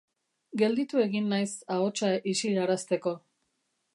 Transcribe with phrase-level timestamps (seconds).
[0.61, 3.17] Gelditu egin naiz ahotsa isilarazteko.